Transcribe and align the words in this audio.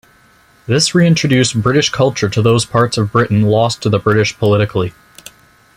This 0.65 0.95
reintroduced 0.95 1.61
British 1.61 1.91
culture 1.91 2.27
to 2.27 2.41
those 2.41 2.65
parts 2.65 2.97
of 2.97 3.11
Britain 3.11 3.43
lost 3.43 3.83
to 3.83 3.89
the 3.89 3.99
British 3.99 4.35
politically. 4.35 4.95